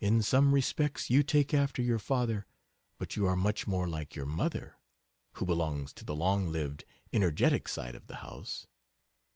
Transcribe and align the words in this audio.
In 0.00 0.20
some 0.20 0.52
respects 0.52 1.10
you 1.10 1.22
take 1.22 1.54
after 1.54 1.80
your 1.80 2.00
father, 2.00 2.44
but 2.98 3.14
you 3.14 3.24
are 3.26 3.36
much 3.36 3.68
more 3.68 3.86
like 3.88 4.16
your 4.16 4.26
mother, 4.26 4.74
who 5.34 5.44
belongs 5.46 5.92
to 5.92 6.04
the 6.04 6.16
long 6.16 6.50
lived, 6.50 6.84
energetic 7.12 7.68
side 7.68 7.94
of 7.94 8.08
the 8.08 8.16
house.... 8.16 8.66